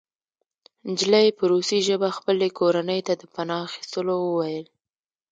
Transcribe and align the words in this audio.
نجلۍ 0.87 1.27
په 1.37 1.43
روسي 1.51 1.79
ژبه 1.87 2.09
خپلې 2.17 2.47
کورنۍ 2.59 2.99
ته 3.07 3.13
د 3.21 3.23
پناه 3.33 3.63
اخیستلو 3.67 4.15
وویل 4.21 4.65